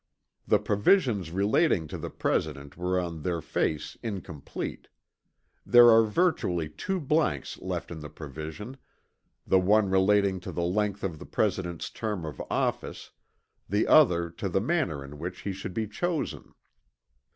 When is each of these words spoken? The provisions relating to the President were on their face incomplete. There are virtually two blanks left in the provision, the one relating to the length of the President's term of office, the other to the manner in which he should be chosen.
The 0.47 0.57
provisions 0.57 1.29
relating 1.29 1.87
to 1.89 1.97
the 1.99 2.09
President 2.09 2.75
were 2.75 2.99
on 2.99 3.21
their 3.21 3.39
face 3.39 3.97
incomplete. 4.01 4.87
There 5.63 5.91
are 5.91 6.01
virtually 6.01 6.69
two 6.69 6.99
blanks 6.99 7.59
left 7.59 7.91
in 7.91 7.99
the 7.99 8.09
provision, 8.09 8.77
the 9.45 9.59
one 9.59 9.91
relating 9.91 10.39
to 10.39 10.51
the 10.51 10.63
length 10.65 11.03
of 11.03 11.19
the 11.19 11.27
President's 11.27 11.91
term 11.91 12.25
of 12.25 12.41
office, 12.49 13.11
the 13.69 13.85
other 13.85 14.31
to 14.31 14.49
the 14.49 14.59
manner 14.59 15.05
in 15.05 15.19
which 15.19 15.41
he 15.41 15.51
should 15.53 15.75
be 15.75 15.85
chosen. 15.87 16.55